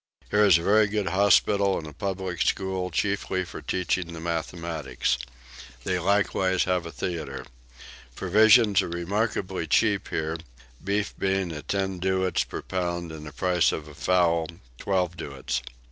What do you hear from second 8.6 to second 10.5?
are remarkably cheap here,